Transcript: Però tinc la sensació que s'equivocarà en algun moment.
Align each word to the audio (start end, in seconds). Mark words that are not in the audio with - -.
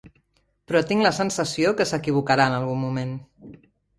Però 0.71 0.79
tinc 0.91 1.03
la 1.07 1.11
sensació 1.17 1.75
que 1.81 1.87
s'equivocarà 1.91 2.49
en 2.53 2.57
algun 2.61 2.83
moment. 2.87 3.13